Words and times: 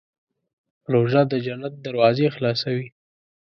روژه 0.93 1.21
د 1.31 1.33
جنت 1.45 1.73
دروازې 1.85 2.27
خلاصوي. 2.35 2.87